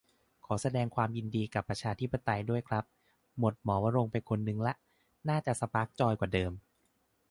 [0.45, 2.83] ขอแสดงความยินดีกับประชาธิปัตย์ด้วยครับ
[3.39, 4.73] หมดหมอวรงค์ไปคนหนึ่งละ
[5.29, 6.51] น่าจะสปาร์คจอยกว่าเดิม